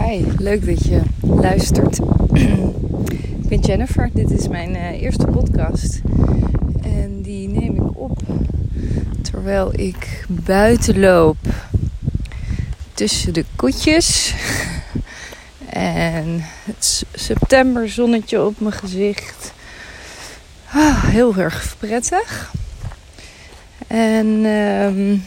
Hi, 0.00 0.24
leuk 0.38 0.66
dat 0.66 0.84
je 0.84 1.00
luistert. 1.20 1.98
ik 3.42 3.48
ben 3.48 3.60
Jennifer, 3.60 4.10
dit 4.14 4.30
is 4.30 4.48
mijn 4.48 4.70
uh, 4.70 5.02
eerste 5.02 5.26
podcast. 5.26 6.00
En 6.82 7.22
die 7.22 7.48
neem 7.48 7.76
ik 7.76 7.98
op 7.98 8.18
terwijl 9.22 9.70
ik 9.74 10.24
buiten 10.28 11.00
loop 11.00 11.36
tussen 12.94 13.32
de 13.32 13.44
koetjes. 13.56 14.34
En 15.68 16.40
het 16.64 17.04
septemberzonnetje 17.14 18.44
op 18.44 18.60
mijn 18.60 18.74
gezicht. 18.74 19.52
Ah, 20.72 21.04
heel 21.04 21.36
erg 21.36 21.76
prettig. 21.78 22.52
En... 23.86 24.26
Um, 24.44 25.22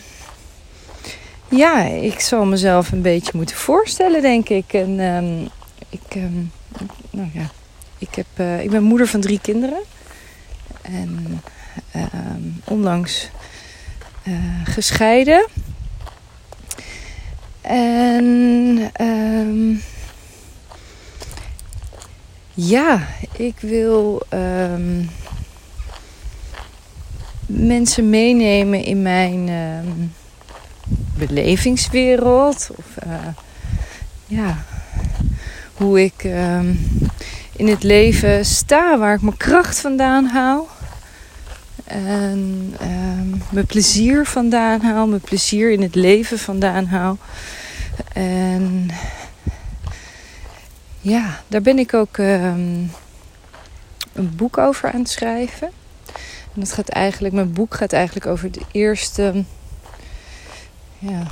ja, 1.51 1.83
ik 1.83 2.19
zal 2.19 2.45
mezelf 2.45 2.91
een 2.91 3.01
beetje 3.01 3.31
moeten 3.33 3.55
voorstellen, 3.55 4.21
denk 4.21 4.49
ik. 4.49 4.73
En 4.73 4.99
um, 4.99 5.47
ik, 5.89 6.15
um, 6.15 6.51
nou 7.09 7.29
ja, 7.33 7.49
ik, 7.97 8.15
heb, 8.15 8.25
uh, 8.37 8.63
ik 8.63 8.69
ben 8.69 8.83
moeder 8.83 9.07
van 9.07 9.21
drie 9.21 9.39
kinderen. 9.41 9.81
En 10.81 11.41
um, 11.95 12.61
onlangs 12.65 13.29
uh, 14.27 14.35
gescheiden. 14.63 15.47
En 17.61 18.91
ja, 22.53 23.07
ik 23.37 23.55
wil 23.59 24.21
mensen 27.45 28.09
meenemen 28.09 28.83
in 28.83 29.01
mijn 29.01 29.49
belevingswereld. 31.27 32.69
Of 32.75 32.85
uh, 33.07 33.13
ja, 34.25 34.63
hoe 35.73 36.03
ik 36.03 36.23
um, 36.23 36.79
in 37.55 37.67
het 37.67 37.83
leven 37.83 38.45
sta, 38.45 38.97
waar 38.97 39.13
ik 39.13 39.21
mijn 39.21 39.37
kracht 39.37 39.79
vandaan 39.79 40.25
haal. 40.25 40.67
En 41.83 42.73
um, 42.81 43.41
mijn 43.49 43.65
plezier 43.65 44.25
vandaan 44.25 44.81
haal, 44.81 45.07
mijn 45.07 45.21
plezier 45.21 45.71
in 45.71 45.81
het 45.81 45.95
leven 45.95 46.39
vandaan 46.39 46.85
haal. 46.85 47.17
En 48.13 48.89
ja, 50.99 51.41
daar 51.47 51.61
ben 51.61 51.79
ik 51.79 51.93
ook 51.93 52.17
um, 52.17 52.91
een 54.13 54.35
boek 54.35 54.57
over 54.57 54.91
aan 54.91 54.99
het 54.99 55.09
schrijven. 55.09 55.69
En 56.53 56.59
dat 56.59 56.71
gaat 56.71 56.89
eigenlijk, 56.89 57.33
mijn 57.33 57.53
boek 57.53 57.73
gaat 57.75 57.93
eigenlijk 57.93 58.25
over 58.25 58.51
de 58.51 58.61
eerste 58.71 59.43
ja, 61.01 61.23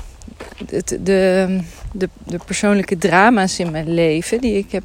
de, 0.67 1.03
de, 1.03 2.09
de, 2.25 2.39
persoonlijke 2.45 2.98
drama's 2.98 3.59
in 3.59 3.72
mijn 3.72 3.94
leven 3.94 4.42
die 4.42 4.58
ik 4.58 4.72
heb 4.72 4.84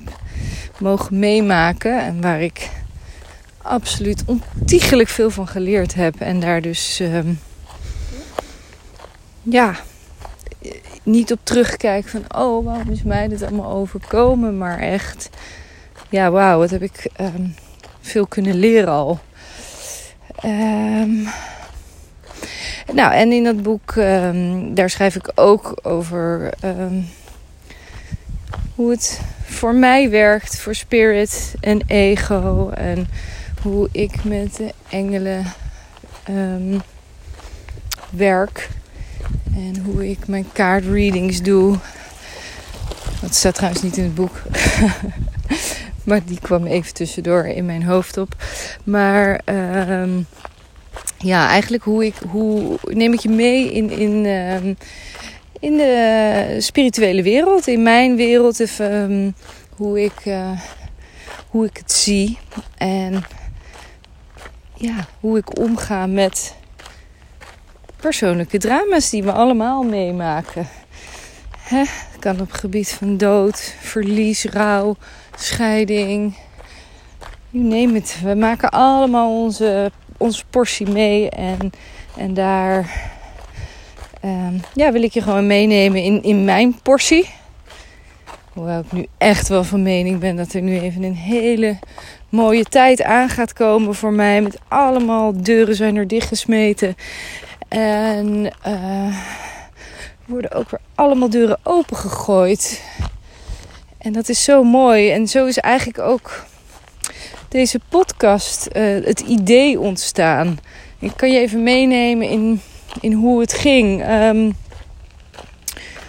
mogen 0.78 1.18
meemaken 1.18 2.00
en 2.00 2.20
waar 2.20 2.42
ik 2.42 2.70
absoluut 3.62 4.24
ontiegelijk 4.26 5.08
veel 5.08 5.30
van 5.30 5.48
geleerd 5.48 5.94
heb 5.94 6.20
en 6.20 6.40
daar 6.40 6.60
dus 6.60 7.00
um, 7.00 7.40
ja 9.42 9.74
niet 11.02 11.32
op 11.32 11.38
terugkijk 11.42 12.08
van 12.08 12.24
oh 12.36 12.64
waarom 12.64 12.90
is 12.90 13.02
mij 13.02 13.28
dit 13.28 13.42
allemaal 13.42 13.72
overkomen 13.72 14.58
maar 14.58 14.78
echt 14.78 15.30
ja 16.08 16.30
wauw 16.30 16.58
wat 16.58 16.70
heb 16.70 16.82
ik 16.82 17.10
um, 17.20 17.54
veel 18.04 18.26
kunnen 18.26 18.54
leren 18.54 18.92
al. 18.92 19.18
Um, 20.44 21.28
nou, 22.92 23.12
en 23.12 23.32
in 23.32 23.44
dat 23.44 23.62
boek, 23.62 23.94
um, 23.94 24.74
daar 24.74 24.90
schrijf 24.90 25.16
ik 25.16 25.30
ook 25.34 25.78
over 25.82 26.52
um, 26.64 27.06
hoe 28.74 28.90
het 28.90 29.20
voor 29.44 29.74
mij 29.74 30.10
werkt, 30.10 30.58
voor 30.58 30.74
spirit 30.74 31.54
en 31.60 31.82
ego. 31.86 32.70
En 32.70 33.08
hoe 33.62 33.88
ik 33.92 34.24
met 34.24 34.56
de 34.56 34.72
engelen 34.88 35.44
um, 36.30 36.82
werk. 38.10 38.68
En 39.54 39.82
hoe 39.84 40.10
ik 40.10 40.26
mijn 40.26 40.46
kaartreadings 40.52 41.42
doe. 41.42 41.78
Dat 43.20 43.34
staat 43.34 43.54
trouwens 43.54 43.82
niet 43.82 43.96
in 43.96 44.04
het 44.04 44.14
boek. 44.14 44.42
maar 46.04 46.24
die 46.24 46.38
kwam 46.40 46.66
even 46.66 46.94
tussendoor 46.94 47.46
in 47.46 47.66
mijn 47.66 47.82
hoofd 47.82 48.16
op. 48.16 48.34
Maar 48.84 49.40
um, 49.44 50.26
ja, 51.18 51.48
eigenlijk 51.48 51.82
hoe 51.82 52.04
ik, 52.04 52.14
hoe 52.28 52.78
neem 52.82 53.12
ik 53.12 53.20
je 53.20 53.28
mee 53.28 53.72
in, 53.72 53.90
in, 53.90 54.24
uh, 54.24 54.64
in 55.60 55.76
de 55.76 56.56
spirituele 56.58 57.22
wereld, 57.22 57.66
in 57.66 57.82
mijn 57.82 58.16
wereld, 58.16 58.60
even, 58.60 58.92
um, 58.92 59.34
hoe, 59.76 60.02
ik, 60.02 60.24
uh, 60.24 60.60
hoe 61.48 61.64
ik 61.64 61.76
het 61.76 61.92
zie 61.92 62.38
en 62.76 63.24
ja, 64.74 65.06
hoe 65.20 65.38
ik 65.38 65.58
omga 65.58 66.06
met 66.06 66.54
persoonlijke 67.96 68.58
drama's 68.58 69.10
die 69.10 69.22
we 69.22 69.32
allemaal 69.32 69.82
meemaken. 69.82 70.68
Hè? 71.58 71.84
Kan 72.18 72.40
op 72.40 72.52
gebied 72.52 72.88
van 72.88 73.16
dood, 73.16 73.74
verlies, 73.80 74.44
rouw, 74.44 74.96
scheiding. 75.36 76.36
Name 77.50 77.92
it. 77.96 78.20
We 78.22 78.34
maken 78.34 78.70
allemaal 78.70 79.42
onze 79.42 79.90
onze 80.16 80.44
portie 80.50 80.88
mee. 80.90 81.30
En, 81.30 81.72
en 82.16 82.34
daar 82.34 83.10
um, 84.24 84.60
ja, 84.74 84.92
wil 84.92 85.02
ik 85.02 85.12
je 85.12 85.22
gewoon 85.22 85.46
meenemen 85.46 86.02
in, 86.02 86.22
in 86.22 86.44
mijn 86.44 86.80
portie. 86.82 87.28
Hoewel 88.52 88.78
ik 88.78 88.92
nu 88.92 89.06
echt 89.18 89.48
wel 89.48 89.64
van 89.64 89.82
mening 89.82 90.18
ben 90.18 90.36
dat 90.36 90.52
er 90.52 90.62
nu 90.62 90.80
even 90.80 91.02
een 91.02 91.16
hele 91.16 91.78
mooie 92.28 92.64
tijd 92.64 93.02
aan 93.02 93.28
gaat 93.28 93.52
komen 93.52 93.94
voor 93.94 94.12
mij. 94.12 94.42
Met 94.42 94.58
allemaal 94.68 95.42
deuren 95.42 95.74
zijn 95.74 95.96
er 95.96 96.08
dichtgesmeten. 96.08 96.96
En 97.68 98.52
uh, 98.66 99.16
worden 100.24 100.52
ook 100.52 100.70
weer 100.70 100.80
allemaal 100.94 101.30
deuren 101.30 101.58
opengegooid. 101.62 102.82
En 103.98 104.12
dat 104.12 104.28
is 104.28 104.44
zo 104.44 104.62
mooi. 104.62 105.10
En 105.10 105.28
zo 105.28 105.46
is 105.46 105.58
eigenlijk 105.58 105.98
ook 105.98 106.44
deze 107.54 107.80
podcast 107.88 108.68
uh, 108.72 109.04
het 109.04 109.20
idee 109.20 109.80
ontstaan. 109.80 110.58
Ik 110.98 111.12
kan 111.16 111.32
je 111.32 111.38
even 111.38 111.62
meenemen 111.62 112.28
in, 112.28 112.60
in 113.00 113.12
hoe 113.12 113.40
het 113.40 113.52
ging. 113.52 114.08
Um, 114.08 114.56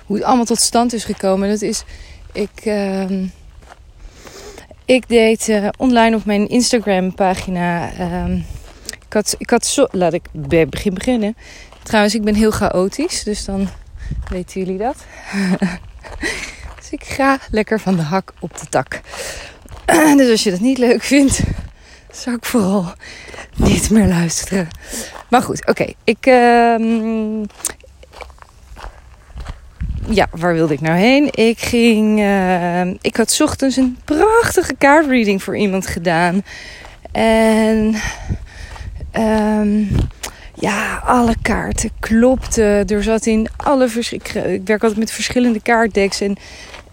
hoe 0.05 0.15
het 0.15 0.25
allemaal 0.25 0.45
tot 0.45 0.59
stand 0.59 0.93
is 0.93 1.03
gekomen. 1.03 1.49
Dat 1.49 1.61
is, 1.61 1.83
ik, 2.33 2.65
uh, 2.65 3.09
ik 4.85 5.07
deed 5.07 5.47
uh, 5.47 5.67
online 5.77 6.15
op 6.15 6.25
mijn 6.25 6.49
Instagram 6.49 7.15
pagina. 7.15 7.91
Um, 8.23 8.45
ik 9.07 9.13
had, 9.13 9.35
ik 9.37 9.49
had 9.49 9.65
zo, 9.65 9.87
laat 9.91 10.13
ik 10.13 10.25
bij 10.31 10.67
begin 10.67 10.93
beginnen. 10.93 11.37
Trouwens, 11.83 12.15
ik 12.15 12.23
ben 12.23 12.35
heel 12.35 12.51
chaotisch, 12.51 13.23
dus 13.23 13.45
dan 13.45 13.67
weten 14.29 14.61
jullie 14.61 14.77
dat. 14.77 14.95
dus 16.79 16.89
ik 16.89 17.03
ga 17.03 17.39
lekker 17.49 17.79
van 17.79 17.95
de 17.95 18.01
hak 18.01 18.33
op 18.39 18.57
de 18.59 18.65
tak. 18.69 19.01
dus 20.17 20.29
als 20.29 20.43
je 20.43 20.51
dat 20.51 20.59
niet 20.59 20.77
leuk 20.77 21.03
vindt, 21.03 21.41
zou 22.23 22.35
ik 22.35 22.45
vooral 22.45 22.93
niet 23.55 23.89
meer 23.89 24.07
luisteren. 24.07 24.67
Maar 25.29 25.41
goed, 25.41 25.67
oké. 25.67 25.85
Ik. 26.03 26.25
Uh, 26.25 27.43
ja, 30.09 30.27
waar 30.31 30.53
wilde 30.53 30.73
ik 30.73 30.81
nou 30.81 30.97
heen? 30.97 31.29
Ik 31.31 31.59
ging. 31.59 32.19
Uh, 32.19 32.87
ik 33.01 33.15
had 33.15 33.41
ochtends 33.41 33.75
een 33.75 33.97
prachtige 34.05 34.75
kaartreading 34.75 35.43
voor 35.43 35.57
iemand 35.57 35.87
gedaan. 35.87 36.43
En. 37.11 37.95
Um, 39.13 39.89
ja, 40.59 41.01
alle 41.05 41.35
kaarten 41.41 41.89
klopten. 41.99 42.87
Er 42.87 43.03
zat 43.03 43.25
in 43.25 43.47
alle 43.57 43.87
verschillende. 43.87 44.53
Ik 44.53 44.67
werk 44.67 44.81
altijd 44.81 44.99
met 44.99 45.11
verschillende 45.11 45.61
kaartdecks. 45.61 46.21
En 46.21 46.37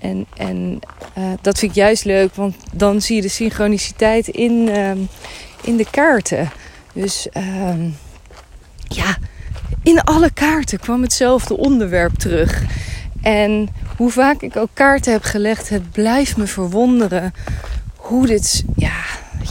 en, 0.02 0.26
en 0.36 0.78
uh, 1.18 1.24
dat 1.40 1.58
vind 1.58 1.70
ik 1.70 1.76
juist 1.76 2.04
leuk, 2.04 2.34
want 2.34 2.56
dan 2.72 3.00
zie 3.00 3.16
je 3.16 3.22
de 3.22 3.28
synchroniciteit 3.28 4.28
in, 4.28 4.52
uh, 4.68 4.90
in 5.62 5.76
de 5.76 5.86
kaarten. 5.90 6.50
Dus 6.92 7.26
uh, 7.36 7.74
ja, 8.88 9.16
in 9.82 10.00
alle 10.00 10.30
kaarten 10.32 10.78
kwam 10.78 11.02
hetzelfde 11.02 11.56
onderwerp 11.56 12.14
terug. 12.14 12.62
En 13.22 13.68
hoe 13.96 14.10
vaak 14.10 14.42
ik 14.42 14.56
ook 14.56 14.70
kaarten 14.72 15.12
heb 15.12 15.22
gelegd, 15.22 15.68
het 15.68 15.90
blijft 15.90 16.36
me 16.36 16.46
verwonderen 16.46 17.34
hoe 17.96 18.26
dit. 18.26 18.64
Ja, 18.76 19.00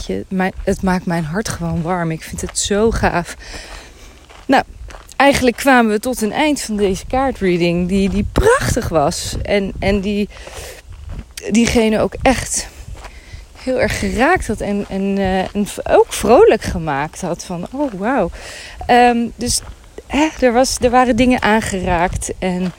je, 0.06 0.24
het 0.64 0.82
maakt 0.82 1.06
mijn 1.06 1.24
hart 1.24 1.48
gewoon 1.48 1.82
warm. 1.82 2.10
Ik 2.10 2.22
vind 2.22 2.40
het 2.40 2.58
zo 2.58 2.90
gaaf. 2.90 3.36
Nou, 4.46 4.64
eigenlijk 5.22 5.56
kwamen 5.56 5.92
we 5.92 5.98
tot 5.98 6.20
een 6.20 6.32
eind 6.32 6.60
van 6.60 6.76
deze 6.76 7.06
kaartreading. 7.06 7.88
Die, 7.88 8.08
die 8.08 8.26
prachtig 8.32 8.88
was. 8.88 9.36
En, 9.42 9.72
en 9.78 10.00
die 10.00 10.28
diegene 11.50 12.00
ook 12.00 12.14
echt 12.22 12.68
heel 13.62 13.80
erg 13.80 13.98
geraakt 13.98 14.46
had. 14.46 14.60
En, 14.60 14.84
en, 14.88 15.18
en 15.52 15.66
ook 15.90 16.12
vrolijk 16.12 16.62
gemaakt 16.62 17.20
had. 17.20 17.44
Van 17.44 17.66
oh 17.72 17.92
wauw. 17.92 18.30
Um, 18.86 19.32
dus 19.36 19.60
er, 20.40 20.52
was, 20.52 20.76
er 20.80 20.90
waren 20.90 21.16
dingen 21.16 21.42
aangeraakt. 21.42 22.32
En 22.38 22.72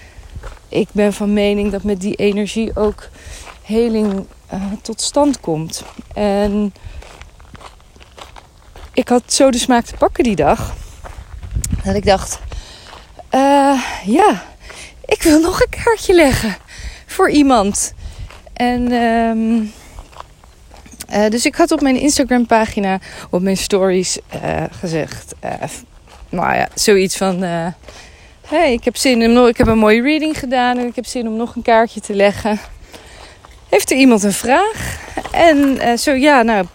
ik 0.69 0.88
ben 0.92 1.13
van 1.13 1.34
mening 1.34 1.72
dat 1.72 1.84
met 1.84 2.01
die 2.01 2.16
energie 2.16 2.75
ook 2.75 3.10
heling 3.62 4.25
uh, 4.54 4.63
tot 4.81 5.01
stand 5.01 5.39
komt. 5.39 5.84
En 6.13 6.74
ik 8.94 9.07
had 9.07 9.24
zo 9.34 9.51
de 9.51 9.57
smaak 9.57 9.86
te 9.86 9.96
pakken 9.98 10.24
die 10.24 10.36
dag. 10.36 10.74
Dat 11.84 11.96
ik 11.96 12.06
dacht, 12.06 12.40
uh, 13.32 13.82
ja, 14.06 14.44
ik 15.06 15.24
wil 15.24 15.40
nog 15.40 15.62
een 15.62 15.84
kaartje 15.84 16.14
leggen 16.14 16.56
voor 17.06 17.30
iemand. 17.30 17.94
En 18.54 18.92
um, 18.92 19.72
uh, 21.14 21.30
dus 21.30 21.46
ik 21.46 21.56
had 21.56 21.72
op 21.72 21.82
mijn 21.82 22.00
Instagram 22.00 22.46
pagina, 22.46 23.00
op 23.30 23.42
mijn 23.42 23.58
stories 23.58 24.20
uh, 24.36 24.64
gezegd, 24.72 25.36
nou 26.30 26.56
ja, 26.56 26.68
zoiets 26.74 27.18
van, 27.18 27.42
hey, 28.48 28.74
ik 28.74 28.84
heb 28.84 28.98
zin 28.98 29.22
in, 29.22 29.48
ik 29.48 29.58
heb 29.58 29.68
een 29.68 29.78
mooie 29.78 30.02
reading 30.02 30.40
gedaan 30.40 30.78
en 30.78 30.88
ik 30.88 30.96
heb 30.96 31.06
zin 31.06 31.28
om 31.28 31.36
nog 31.36 31.56
een 31.56 31.62
kaartje 31.62 32.00
te 32.00 32.14
leggen. 32.14 32.60
Heeft 33.70 33.92
er 33.92 33.98
iemand 33.98 34.24
een 34.24 34.34
vraag? 34.34 35.00
En 35.32 35.80
zo 36.00 36.12
ja, 36.12 36.42
nou, 36.42 36.66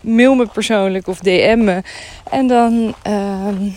mail 0.00 0.34
me 0.34 0.46
persoonlijk 0.46 1.06
of 1.06 1.18
DM 1.18 1.60
me. 1.64 1.82
En 2.30 2.46
dan, 2.46 2.94
ehm, 3.02 3.68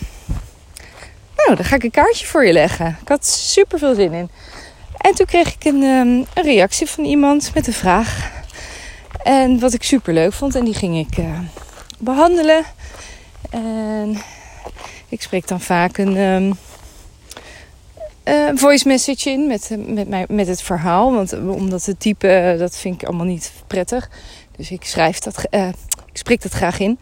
nou, 1.46 1.56
dan 1.56 1.66
ga 1.66 1.76
ik 1.76 1.84
een 1.84 1.92
kaartje 1.92 2.26
voor 2.26 2.46
je 2.46 2.54
leggen. 2.54 2.98
Ik 3.02 3.08
had 3.08 3.26
super 3.26 3.80
veel 3.80 3.96
zin 3.96 4.14
in. 4.14 4.30
En 4.98 5.16
toen 5.16 5.26
kreeg 5.26 5.54
ik 5.54 5.64
een, 5.64 5.84
um, 5.84 6.26
een 6.34 6.44
reactie 6.44 6.88
van 6.88 7.04
iemand 7.04 7.52
met 7.54 7.68
een 7.68 7.74
vraag. 7.74 8.32
En 9.24 9.60
wat 9.60 9.74
ik 9.74 9.84
super 9.84 10.14
leuk 10.14 10.34
vond. 10.34 10.56
En 10.56 10.66
die 10.66 10.74
ging 10.74 11.08
ik 11.08 11.18
uh, 11.18 11.40
behandelen. 12.00 12.64
En 13.50 14.18
ik 15.10 15.22
spreek 15.22 15.48
dan 15.48 15.62
vaak 15.62 15.98
een 15.98 16.18
um, 16.18 16.58
uh, 18.26 18.50
voice 18.56 18.88
message 18.88 19.30
in 19.30 19.48
met, 19.48 19.70
met, 19.86 20.08
mijn, 20.08 20.26
met 20.30 20.48
het 20.48 20.62
verhaal. 20.62 21.14
Want 21.14 21.34
omdat 21.34 21.86
het 21.86 22.00
type, 22.00 22.56
dat 22.58 22.78
vind 22.78 23.02
ik 23.02 23.08
allemaal 23.08 23.26
niet 23.26 23.52
prettig. 23.68 24.10
Dus 24.56 24.72
ik 24.72 24.86
schrijf 24.86 25.20
dat, 25.20 25.44
ik 26.12 26.18
spreek 26.18 26.42
dat 26.42 26.52
graag 26.52 26.80
in. 26.80 27.00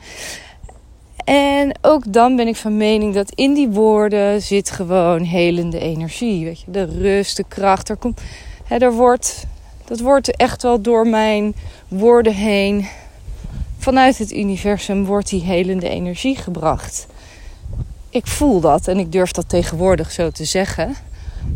En 1.29 1.77
ook 1.81 2.13
dan 2.13 2.35
ben 2.35 2.47
ik 2.47 2.55
van 2.55 2.77
mening 2.77 3.13
dat 3.13 3.31
in 3.31 3.53
die 3.53 3.69
woorden 3.69 4.41
zit 4.41 4.71
gewoon 4.71 5.21
helende 5.21 5.79
energie. 5.79 6.45
Weet 6.45 6.59
je, 6.59 6.71
de 6.71 6.83
rust, 6.83 7.37
de 7.37 7.43
kracht. 7.47 7.89
Er 7.89 7.95
komt, 7.95 8.21
hè, 8.63 8.77
er 8.77 8.93
wordt, 8.93 9.45
dat 9.85 9.99
wordt 9.99 10.35
echt 10.35 10.61
wel 10.61 10.81
door 10.81 11.07
mijn 11.07 11.55
woorden 11.87 12.33
heen. 12.33 12.87
Vanuit 13.77 14.17
het 14.17 14.31
universum 14.31 15.05
wordt 15.05 15.29
die 15.29 15.41
helende 15.41 15.89
energie 15.89 16.35
gebracht. 16.35 17.07
Ik 18.09 18.27
voel 18.27 18.59
dat 18.59 18.87
en 18.87 18.97
ik 18.97 19.11
durf 19.11 19.31
dat 19.31 19.49
tegenwoordig 19.49 20.11
zo 20.11 20.29
te 20.29 20.45
zeggen. 20.45 20.95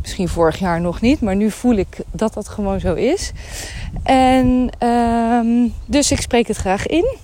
Misschien 0.02 0.28
vorig 0.28 0.60
jaar 0.60 0.82
nog 0.82 1.02
niet, 1.02 1.22
maar 1.22 1.36
nu 1.36 1.52
voel 1.52 1.76
ik 1.76 1.98
dat 2.12 2.34
dat 2.34 2.48
gewoon 2.48 2.80
zo 2.80 2.94
is. 2.94 3.32
En 4.04 4.70
um, 4.88 5.74
dus 5.86 6.12
ik 6.12 6.22
spreek 6.22 6.48
het 6.48 6.58
graag 6.58 6.88
in. 6.88 7.23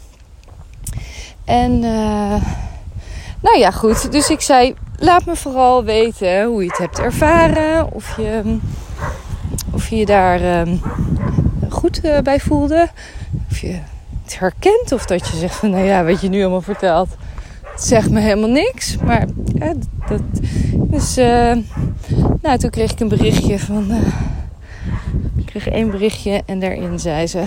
En 1.50 1.72
uh, 1.72 2.36
nou 3.40 3.58
ja, 3.58 3.72
goed. 3.72 4.12
Dus 4.12 4.30
ik 4.30 4.42
zei, 4.42 4.76
laat 4.96 5.26
me 5.26 5.36
vooral 5.36 5.84
weten 5.84 6.44
hoe 6.44 6.64
je 6.64 6.70
het 6.70 6.78
hebt 6.78 7.00
ervaren. 7.00 7.94
Of 7.94 8.18
je 8.18 8.58
of 9.72 9.88
je, 9.88 9.96
je 9.96 10.06
daar 10.06 10.42
uh, 10.42 10.74
goed 11.70 12.06
uh, 12.06 12.20
bij 12.20 12.40
voelde. 12.40 12.90
Of 13.50 13.58
je 13.58 13.80
het 14.24 14.40
herkent. 14.40 14.92
Of 14.92 15.06
dat 15.06 15.28
je 15.28 15.38
zegt 15.38 15.56
van, 15.56 15.70
nou 15.70 15.86
ja, 15.86 16.04
wat 16.04 16.22
je 16.22 16.30
nu 16.30 16.42
allemaal 16.42 16.62
vertelt. 16.62 17.10
Zegt 17.76 18.10
me 18.10 18.20
helemaal 18.20 18.50
niks. 18.50 18.98
Maar 18.98 19.26
dat, 20.08 20.22
dus 20.72 21.16
nou, 22.42 22.58
toen 22.58 22.70
kreeg 22.70 22.92
ik 22.92 23.00
een 23.00 23.08
berichtje 23.08 23.60
van... 23.60 23.92
ik 25.38 25.46
kreeg 25.46 25.68
één 25.68 25.92
berichtje 25.92 26.42
en 26.46 26.60
daarin 26.60 27.00
zei 27.00 27.28
ze 27.28 27.44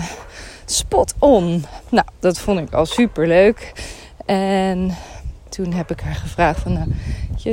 spot 0.65 1.13
on. 1.19 1.65
Nou, 1.89 2.05
dat 2.19 2.39
vond 2.39 2.59
ik 2.59 2.73
al 2.73 2.85
super 2.85 3.27
leuk. 3.27 3.73
En 4.25 4.91
toen 5.49 5.73
heb 5.73 5.91
ik 5.91 5.99
haar 5.99 6.15
gevraagd 6.15 6.59
van, 6.59 6.73
nou, 6.73 6.87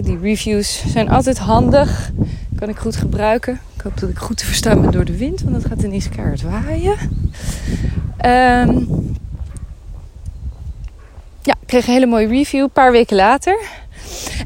die 0.03 0.19
reviews 0.19 0.85
zijn 0.87 1.09
altijd 1.09 1.39
handig. 1.39 2.11
Kan 2.57 2.69
ik 2.69 2.79
goed 2.79 2.97
gebruiken. 2.97 3.61
Ik 3.77 3.81
hoop 3.81 3.99
dat 4.01 4.11
ik 4.11 4.19
goed 4.19 4.37
te 4.37 4.47
verstaan 4.47 4.81
ben 4.81 4.91
door 4.91 5.05
de 5.05 5.17
wind, 5.17 5.43
want 5.43 5.55
dat 5.55 5.73
gaat 5.73 5.83
ineens 5.83 6.09
kaart 6.09 6.43
waaien. 6.43 6.97
Um, 8.27 9.17
ja, 11.43 11.55
ik 11.61 11.67
kreeg 11.67 11.87
een 11.87 11.93
hele 11.93 12.07
mooie 12.07 12.27
review 12.27 12.63
een 12.63 12.71
paar 12.71 12.93
weken 12.93 13.17
later. 13.17 13.59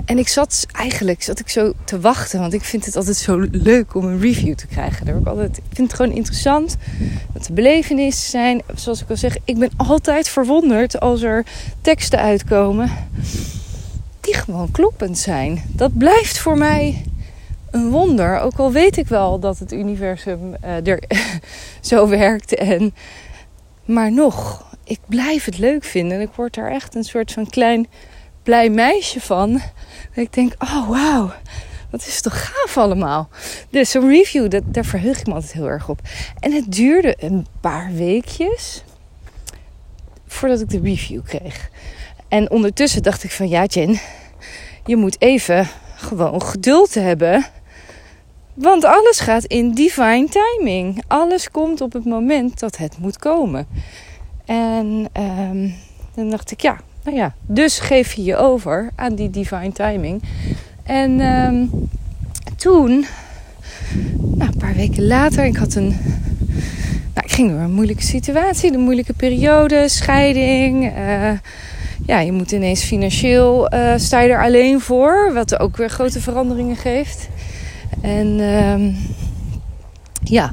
En 0.04 0.18
ik 0.18 0.28
zat 0.28 0.66
eigenlijk 0.72 1.22
zat 1.22 1.38
ik 1.40 1.48
zo 1.48 1.72
te 1.84 2.00
wachten, 2.00 2.40
want 2.40 2.52
ik 2.52 2.64
vind 2.64 2.84
het 2.84 2.96
altijd 2.96 3.16
zo 3.16 3.46
leuk 3.50 3.94
om 3.94 4.04
een 4.04 4.20
review 4.20 4.54
te 4.54 4.66
krijgen. 4.66 5.06
Daar 5.06 5.16
ik, 5.16 5.26
altijd, 5.26 5.56
ik 5.56 5.62
vind 5.72 5.90
het 5.90 6.00
gewoon 6.00 6.16
interessant 6.16 6.76
wat 7.32 7.44
de 7.44 7.52
belevenissen 7.52 8.30
zijn. 8.30 8.62
Zoals 8.74 9.02
ik 9.02 9.10
al 9.10 9.16
zeg, 9.16 9.36
ik 9.44 9.58
ben 9.58 9.70
altijd 9.76 10.28
verwonderd 10.28 11.00
als 11.00 11.22
er 11.22 11.44
teksten 11.80 12.18
uitkomen 12.18 12.90
die 14.20 14.34
gewoon 14.34 14.70
kloppend 14.70 15.18
zijn. 15.18 15.62
Dat 15.68 15.98
blijft 15.98 16.38
voor 16.38 16.58
mij 16.58 17.04
een 17.70 17.90
wonder. 17.90 18.38
Ook 18.38 18.56
al 18.56 18.72
weet 18.72 18.96
ik 18.96 19.08
wel 19.08 19.38
dat 19.38 19.58
het 19.58 19.72
universum 19.72 20.56
uh, 20.64 20.86
er 20.86 21.02
zo 21.80 22.08
werkt. 22.08 22.54
En, 22.54 22.94
maar 23.84 24.12
nog, 24.12 24.66
ik 24.84 24.98
blijf 25.06 25.44
het 25.44 25.58
leuk 25.58 25.84
vinden. 25.84 26.20
Ik 26.20 26.30
word 26.34 26.54
daar 26.54 26.70
echt 26.70 26.94
een 26.94 27.04
soort 27.04 27.32
van 27.32 27.46
klein 27.46 27.86
blij 28.44 28.70
meisje 28.70 29.20
van. 29.20 29.52
Dat 29.52 30.24
ik 30.24 30.32
denk, 30.32 30.52
oh 30.58 30.88
wauw, 30.88 31.32
wat 31.90 32.06
is 32.06 32.20
toch 32.20 32.46
gaaf 32.46 32.76
allemaal. 32.78 33.28
Dus 33.70 33.90
zo'n 33.90 34.08
review, 34.08 34.50
dat, 34.50 34.62
daar 34.66 34.84
verheug 34.84 35.20
ik 35.20 35.26
me 35.26 35.34
altijd 35.34 35.52
heel 35.52 35.68
erg 35.68 35.88
op. 35.88 36.00
En 36.40 36.52
het 36.52 36.72
duurde 36.72 37.14
een 37.18 37.46
paar 37.60 37.92
weekjes 37.92 38.84
voordat 40.26 40.60
ik 40.60 40.70
de 40.70 40.80
review 40.80 41.22
kreeg. 41.24 41.70
En 42.28 42.50
ondertussen 42.50 43.02
dacht 43.02 43.24
ik 43.24 43.30
van, 43.30 43.48
ja 43.48 43.64
Jen, 43.64 44.00
je 44.84 44.96
moet 44.96 45.20
even 45.20 45.68
gewoon 45.96 46.42
geduld 46.42 46.94
hebben. 46.94 47.46
Want 48.54 48.84
alles 48.84 49.20
gaat 49.20 49.44
in 49.44 49.72
divine 49.72 50.28
timing. 50.28 51.04
Alles 51.06 51.50
komt 51.50 51.80
op 51.80 51.92
het 51.92 52.04
moment 52.04 52.60
dat 52.60 52.76
het 52.76 52.98
moet 52.98 53.18
komen. 53.18 53.66
En 54.44 55.08
um, 55.12 55.74
dan 56.14 56.30
dacht 56.30 56.50
ik, 56.50 56.60
ja, 56.60 56.80
nou 57.04 57.16
ja, 57.16 57.34
dus 57.46 57.78
geef 57.78 58.12
je 58.12 58.24
je 58.24 58.36
over 58.36 58.90
aan 58.96 59.14
die 59.14 59.30
divine 59.30 59.72
timing. 59.72 60.22
En 60.82 61.20
um, 61.20 61.70
toen, 62.56 63.06
nou, 64.34 64.50
een 64.50 64.58
paar 64.58 64.74
weken 64.74 65.06
later, 65.06 65.44
ik 65.44 65.56
had 65.56 65.74
een. 65.74 65.96
Nou, 67.14 67.26
ik 67.26 67.32
ging 67.32 67.50
door 67.50 67.60
een 67.60 67.72
moeilijke 67.72 68.02
situatie, 68.02 68.72
een 68.72 68.80
moeilijke 68.80 69.12
periode, 69.12 69.88
scheiding. 69.88 70.96
Uh, 70.96 71.30
ja, 72.06 72.20
je 72.20 72.32
moet 72.32 72.52
ineens 72.52 72.82
financieel 72.82 73.74
uh, 73.74 73.92
sta 73.96 74.20
je 74.20 74.32
er 74.32 74.42
alleen 74.42 74.80
voor, 74.80 75.30
wat 75.32 75.58
ook 75.58 75.76
weer 75.76 75.90
grote 75.90 76.20
veranderingen 76.20 76.76
geeft. 76.76 77.28
En 78.00 78.26
um, 78.40 78.96
ja, 80.22 80.52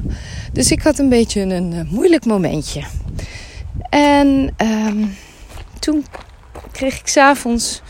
dus 0.52 0.70
ik 0.70 0.82
had 0.82 0.98
een 0.98 1.08
beetje 1.08 1.40
een, 1.40 1.50
een 1.50 1.88
moeilijk 1.90 2.24
momentje. 2.24 2.82
En 3.90 4.54
um, 4.86 5.14
toen 5.78 6.04
kreeg 6.72 6.98
ik 6.98 7.08
s'avonds 7.08 7.82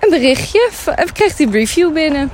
een 0.00 0.10
berichtje. 0.10 0.70
Ik 0.96 1.10
kreeg 1.12 1.36
die 1.36 1.50
review 1.50 1.92
binnen. 1.92 2.30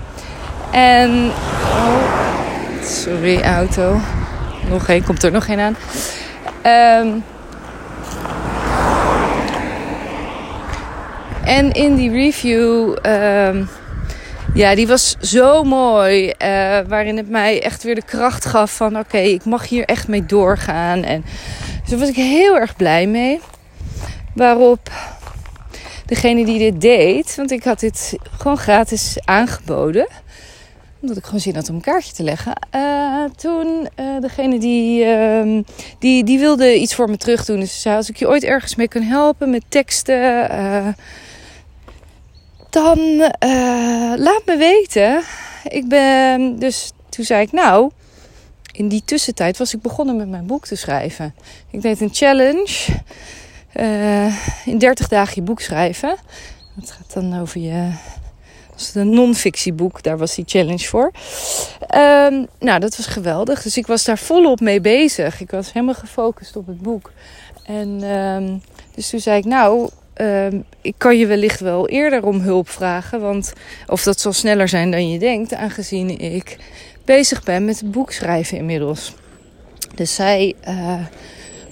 En. 0.70 1.30
Oh, 1.62 2.82
sorry, 2.82 3.40
auto. 3.42 4.00
Nog 4.68 4.88
één, 4.88 5.04
komt 5.04 5.22
er 5.22 5.32
nog 5.32 5.46
één 5.46 5.60
aan. 5.60 5.76
Um, 7.02 7.24
en 11.44 11.72
in 11.72 11.94
die 11.94 12.10
review. 12.10 12.96
Um, 13.06 13.68
ja, 14.54 14.74
die 14.74 14.86
was 14.86 15.16
zo 15.20 15.62
mooi. 15.62 16.26
Uh, 16.26 16.34
waarin 16.88 17.16
het 17.16 17.28
mij 17.28 17.62
echt 17.62 17.82
weer 17.82 17.94
de 17.94 18.04
kracht 18.04 18.44
gaf 18.44 18.76
van: 18.76 18.98
oké, 18.98 19.18
ik 19.18 19.44
mag 19.44 19.68
hier 19.68 19.84
echt 19.84 20.08
mee 20.08 20.26
doorgaan. 20.26 21.02
En 21.02 21.24
daar 21.88 21.98
was 21.98 22.08
ik 22.08 22.16
heel 22.16 22.56
erg 22.58 22.76
blij 22.76 23.06
mee. 23.06 23.40
Waarop 24.34 24.90
degene 26.06 26.44
die 26.44 26.58
dit 26.58 26.80
deed, 26.80 27.34
want 27.34 27.50
ik 27.50 27.64
had 27.64 27.80
dit 27.80 28.16
gewoon 28.38 28.56
gratis 28.56 29.16
aangeboden, 29.24 30.08
omdat 31.00 31.16
ik 31.16 31.24
gewoon 31.24 31.40
zin 31.40 31.54
had 31.54 31.68
om 31.68 31.74
een 31.74 31.80
kaartje 31.80 32.12
te 32.12 32.22
leggen. 32.22 32.52
Uh, 32.74 33.24
toen 33.36 33.88
uh, 34.00 34.20
degene 34.20 34.58
die, 34.58 35.04
uh, 35.04 35.62
die, 35.98 36.24
die 36.24 36.38
wilde 36.38 36.78
iets 36.78 36.94
voor 36.94 37.10
me 37.10 37.16
terug 37.16 37.44
doen. 37.44 37.60
Dus 37.60 37.80
zei, 37.80 37.96
als 37.96 38.08
ik 38.08 38.16
je 38.16 38.28
ooit 38.28 38.44
ergens 38.44 38.74
mee 38.74 38.88
kan 38.88 39.02
helpen 39.02 39.50
met 39.50 39.62
teksten, 39.68 40.50
eh, 40.50 40.88
dan 42.70 42.98
laat 44.18 44.42
me 44.46 44.56
weten. 44.56 45.22
Ik 45.68 45.88
ben, 45.88 46.58
dus 46.58 46.92
toen 47.08 47.24
zei 47.24 47.42
ik, 47.42 47.52
nou, 47.52 47.90
in 48.72 48.88
die 48.88 49.02
tussentijd 49.04 49.58
was 49.58 49.74
ik 49.74 49.80
begonnen 49.80 50.16
met 50.16 50.28
mijn 50.28 50.46
boek 50.46 50.66
te 50.66 50.76
schrijven. 50.76 51.34
Ik 51.70 51.82
deed 51.82 52.00
een 52.00 52.14
challenge 52.14 52.86
in 54.64 54.78
30 54.78 55.08
dagen 55.08 55.34
je 55.34 55.42
boek 55.42 55.60
schrijven. 55.60 56.16
Dat 56.74 56.90
gaat 56.90 57.12
dan 57.12 57.40
over 57.40 57.60
je 57.60 57.90
Dat 58.70 58.80
is 58.80 58.94
een 58.94 59.10
non-fictieboek, 59.10 60.02
daar 60.02 60.18
was 60.18 60.34
die 60.34 60.44
challenge 60.46 60.84
voor. 60.84 61.12
Ehm, 61.86 62.44
nou, 62.58 62.80
dat 62.80 62.96
was 62.96 63.06
geweldig. 63.06 63.62
Dus 63.62 63.76
ik 63.76 63.86
was 63.86 64.04
daar 64.04 64.18
volop 64.18 64.60
mee 64.60 64.80
bezig. 64.80 65.40
Ik 65.40 65.50
was 65.50 65.72
helemaal 65.72 65.94
gefocust 65.94 66.56
op 66.56 66.66
het 66.66 66.80
boek. 66.80 67.12
En 67.64 67.98
ehm, 68.02 68.56
dus 68.94 69.10
toen 69.10 69.20
zei 69.20 69.38
ik, 69.38 69.44
nou, 69.44 69.90
ehm, 70.14 70.60
ik 70.80 70.94
kan 70.96 71.18
je 71.18 71.26
wellicht 71.26 71.60
wel 71.60 71.88
eerder 71.88 72.24
om 72.24 72.40
hulp 72.40 72.68
vragen. 72.68 73.20
Want, 73.20 73.52
of 73.86 74.02
dat 74.02 74.20
zal 74.20 74.32
sneller 74.32 74.68
zijn 74.68 74.90
dan 74.90 75.10
je 75.10 75.18
denkt, 75.18 75.54
aangezien 75.54 76.18
ik 76.18 76.56
bezig 77.04 77.42
ben 77.42 77.64
met 77.64 77.80
het 77.80 77.90
boek 77.90 78.12
schrijven 78.12 78.58
inmiddels. 78.58 79.14
Dus 79.94 80.14
zij, 80.14 80.54
uh, 80.68 81.06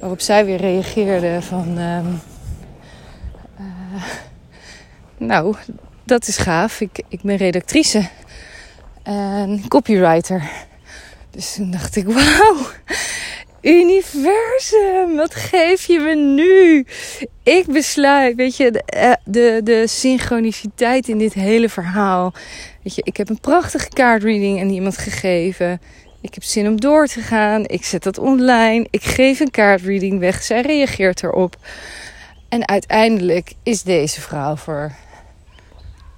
waarop 0.01 0.21
zij 0.21 0.45
weer 0.45 0.61
reageerde 0.61 1.43
van, 1.43 1.79
uh, 1.79 1.99
nou, 5.17 5.55
dat 6.05 6.27
is 6.27 6.37
gaaf. 6.37 6.81
Ik, 6.81 7.03
ik 7.09 7.23
ben 7.23 7.37
redactrice 7.37 8.09
en 9.03 9.69
copywriter. 9.69 10.51
Dus 11.31 11.55
toen 11.55 11.71
dacht 11.71 11.97
ik, 11.97 12.07
wauw, 12.07 12.57
universum, 13.61 15.17
wat 15.17 15.35
geef 15.35 15.85
je 15.85 15.99
me 15.99 16.15
nu? 16.15 16.87
Ik 17.43 17.67
besluit, 17.67 18.37
weet 18.37 18.57
je, 18.57 18.71
de, 18.71 18.83
eh, 18.83 19.13
de, 19.25 19.61
de 19.65 19.87
synchroniciteit 19.87 21.09
in 21.09 21.19
dit 21.19 21.33
hele 21.33 21.69
verhaal. 21.69 22.33
Weet 22.83 22.95
je, 22.95 23.03
ik 23.05 23.17
heb 23.17 23.29
een 23.29 23.41
prachtige 23.41 23.89
kaartreading 23.89 24.61
aan 24.61 24.69
iemand 24.69 24.99
gegeven. 24.99 25.81
Ik 26.25 26.35
heb 26.35 26.43
zin 26.43 26.67
om 26.67 26.81
door 26.81 27.07
te 27.07 27.21
gaan. 27.21 27.65
Ik 27.67 27.85
zet 27.85 28.03
dat 28.03 28.19
online. 28.19 28.87
Ik 28.91 29.05
geef 29.05 29.41
een 29.41 29.51
kaartreading 29.51 30.19
weg. 30.19 30.43
Zij 30.43 30.61
reageert 30.61 31.23
erop. 31.23 31.57
En 32.49 32.69
uiteindelijk 32.69 33.53
is 33.63 33.83
deze 33.83 34.21
vrouw 34.21 34.57
voor 34.57 34.93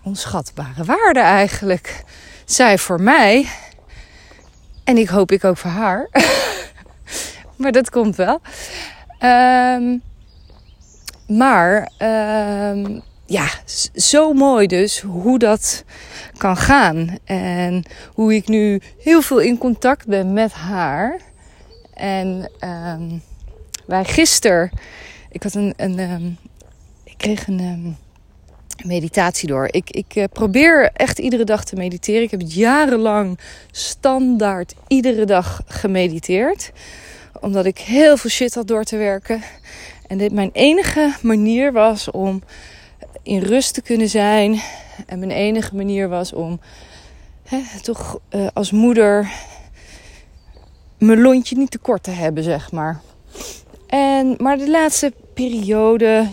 onschatbare 0.02 0.84
waarde 0.84 1.20
eigenlijk. 1.20 2.04
Zij 2.44 2.78
voor 2.78 3.00
mij. 3.00 3.48
En 4.84 4.96
ik 4.96 5.08
hoop 5.08 5.32
ik 5.32 5.44
ook 5.44 5.56
voor 5.56 5.70
haar. 5.70 6.08
maar 7.58 7.72
dat 7.72 7.90
komt 7.90 8.16
wel. 8.16 8.40
Um, 9.20 10.02
maar 11.26 11.90
um, 11.98 13.02
ja, 13.26 13.48
zo 13.94 14.32
mooi 14.32 14.66
dus 14.66 15.00
hoe 15.00 15.38
dat 15.38 15.84
kan 16.36 16.56
gaan. 16.56 17.18
En 17.24 17.84
hoe 18.12 18.34
ik 18.34 18.48
nu 18.48 18.80
heel 19.02 19.22
veel 19.22 19.40
in 19.40 19.58
contact 19.58 20.06
ben 20.06 20.32
met 20.32 20.52
haar. 20.52 21.20
En 21.94 22.50
um, 22.60 23.22
wij 23.86 24.04
gisteren, 24.04 24.70
ik 25.30 25.42
had 25.42 25.54
een, 25.54 25.74
een 25.76 26.38
ik 27.04 27.16
kreeg 27.16 27.46
een 27.46 27.96
meditatie 28.84 29.48
door. 29.48 29.68
Ik, 29.70 29.90
ik 29.90 30.16
uh, 30.16 30.24
probeer 30.32 30.90
echt 30.92 31.18
iedere 31.18 31.44
dag 31.44 31.64
te 31.64 31.76
mediteren. 31.76 32.22
Ik 32.22 32.30
heb 32.30 32.42
jarenlang 32.44 33.38
standaard 33.70 34.74
iedere 34.88 35.24
dag 35.24 35.62
gemediteerd. 35.66 36.72
Omdat 37.40 37.64
ik 37.64 37.78
heel 37.78 38.16
veel 38.16 38.30
shit 38.30 38.54
had 38.54 38.68
door 38.68 38.84
te 38.84 38.96
werken. 38.96 39.42
En 40.06 40.18
dit 40.18 40.32
mijn 40.32 40.50
enige 40.52 41.14
manier 41.22 41.72
was 41.72 42.10
om 42.10 42.42
in 43.26 43.42
rust 43.42 43.74
te 43.74 43.82
kunnen 43.82 44.08
zijn. 44.08 44.60
En 45.06 45.18
mijn 45.18 45.30
enige 45.30 45.76
manier 45.76 46.08
was 46.08 46.32
om 46.32 46.60
hè, 47.42 47.60
toch 47.82 48.18
uh, 48.30 48.46
als 48.52 48.70
moeder 48.70 49.32
mijn 50.98 51.20
lontje 51.20 51.56
niet 51.56 51.70
te 51.70 51.78
kort 51.78 52.02
te 52.02 52.10
hebben, 52.10 52.42
zeg 52.42 52.72
maar. 52.72 53.00
En, 53.86 54.34
maar 54.38 54.58
de 54.58 54.70
laatste 54.70 55.12
periode, 55.34 56.28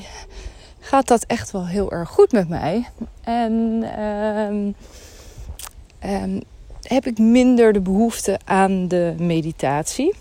gaat 0.79 1.07
dat 1.07 1.23
echt 1.23 1.51
wel 1.51 1.67
heel 1.67 1.91
erg 1.91 2.09
goed 2.09 2.31
met 2.31 2.49
mij. 2.49 2.89
En 3.23 3.83
um, 3.99 4.75
um, 6.09 6.41
heb 6.81 7.05
ik 7.05 7.17
minder 7.17 7.73
de 7.73 7.81
behoefte 7.81 8.39
aan 8.45 8.87
de 8.87 9.15
meditatie. 9.17 10.13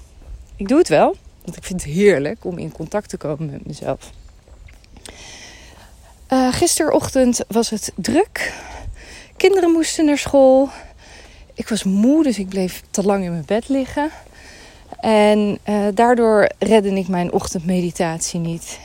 Ik 0.56 0.68
doe 0.68 0.78
het 0.78 0.88
wel, 0.88 1.16
want 1.44 1.56
ik 1.56 1.64
vind 1.64 1.82
het 1.82 1.92
heerlijk 1.92 2.44
om 2.44 2.58
in 2.58 2.72
contact 2.72 3.08
te 3.08 3.16
komen 3.16 3.50
met 3.50 3.66
mezelf. 3.66 4.10
Uh, 6.32 6.52
gisterochtend 6.52 7.40
was 7.48 7.70
het 7.70 7.92
druk. 7.94 8.52
Kinderen 9.36 9.70
moesten 9.70 10.04
naar 10.04 10.18
school. 10.18 10.68
Ik 11.54 11.68
was 11.68 11.84
moe, 11.84 12.22
dus 12.22 12.38
ik 12.38 12.48
bleef 12.48 12.82
te 12.90 13.02
lang 13.02 13.24
in 13.24 13.30
mijn 13.30 13.44
bed 13.46 13.68
liggen. 13.68 14.10
En 15.00 15.58
uh, 15.68 15.86
daardoor 15.94 16.48
redde 16.58 16.90
ik 16.90 17.08
mijn 17.08 17.32
ochtendmeditatie 17.32 18.40
niet 18.40 18.78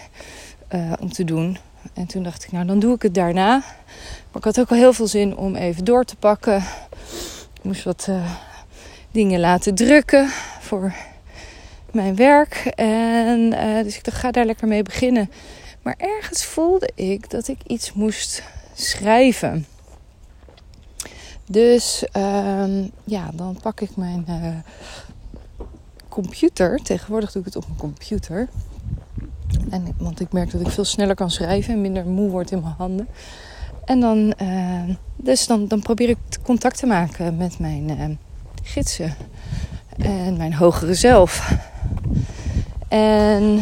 uh, 0.73 0.93
om 0.99 1.11
te 1.11 1.23
doen. 1.23 1.57
En 1.93 2.05
toen 2.05 2.23
dacht 2.23 2.43
ik, 2.43 2.51
nou 2.51 2.65
dan 2.65 2.79
doe 2.79 2.95
ik 2.95 3.01
het 3.01 3.13
daarna. 3.13 3.57
Maar 4.31 4.37
ik 4.37 4.43
had 4.43 4.59
ook 4.59 4.69
al 4.69 4.77
heel 4.77 4.93
veel 4.93 5.07
zin 5.07 5.37
om 5.37 5.55
even 5.55 5.85
door 5.85 6.03
te 6.03 6.15
pakken. 6.15 6.57
Ik 7.53 7.63
moest 7.63 7.83
wat 7.83 8.09
dingen 9.11 9.39
laten 9.39 9.75
drukken 9.75 10.29
voor 10.59 10.93
mijn 11.91 12.15
werk. 12.15 12.55
En 12.75 13.49
dus 13.83 13.95
ik 13.95 14.03
dacht, 14.03 14.17
ga 14.17 14.31
daar 14.31 14.45
lekker 14.45 14.67
mee 14.67 14.83
beginnen. 14.83 15.29
Maar 15.87 15.95
ergens 15.97 16.45
voelde 16.45 16.89
ik 16.95 17.29
dat 17.29 17.47
ik 17.47 17.57
iets 17.67 17.93
moest 17.93 18.43
schrijven. 18.73 19.65
Dus 21.45 22.05
uh, 22.17 22.83
ja, 23.03 23.29
dan 23.33 23.57
pak 23.61 23.81
ik 23.81 23.95
mijn 23.95 24.25
uh, 24.29 24.47
computer. 26.09 26.79
Tegenwoordig 26.83 27.31
doe 27.31 27.41
ik 27.41 27.47
het 27.47 27.55
op 27.55 27.65
mijn 27.65 27.79
computer. 27.79 28.47
En, 29.69 29.95
want 29.97 30.19
ik 30.19 30.31
merk 30.31 30.51
dat 30.51 30.61
ik 30.61 30.69
veel 30.69 30.85
sneller 30.85 31.15
kan 31.15 31.31
schrijven 31.31 31.73
en 31.73 31.81
minder 31.81 32.05
moe 32.05 32.29
word 32.29 32.51
in 32.51 32.61
mijn 32.61 32.75
handen. 32.77 33.07
En 33.85 33.99
dan, 33.99 34.33
uh, 34.41 34.95
dus 35.15 35.47
dan, 35.47 35.67
dan 35.67 35.81
probeer 35.81 36.09
ik 36.09 36.17
contact 36.43 36.77
te 36.77 36.85
maken 36.85 37.37
met 37.37 37.59
mijn 37.59 37.89
uh, 37.89 38.05
gidsen 38.63 39.15
en 39.97 40.37
mijn 40.37 40.53
hogere 40.53 40.93
zelf. 40.93 41.55
En 42.87 43.61